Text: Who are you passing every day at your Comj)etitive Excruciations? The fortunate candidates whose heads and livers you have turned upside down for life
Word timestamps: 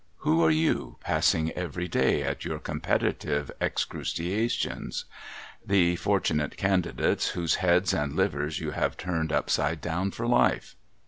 Who 0.25 0.43
are 0.43 0.49
you 0.49 0.97
passing 0.99 1.51
every 1.51 1.87
day 1.87 2.23
at 2.23 2.43
your 2.43 2.57
Comj)etitive 2.57 3.51
Excruciations? 3.61 5.05
The 5.63 5.95
fortunate 5.95 6.57
candidates 6.57 7.27
whose 7.29 7.57
heads 7.61 7.93
and 7.93 8.15
livers 8.15 8.59
you 8.59 8.71
have 8.71 8.97
turned 8.97 9.31
upside 9.31 9.79
down 9.79 10.09
for 10.09 10.25
life 10.25 10.75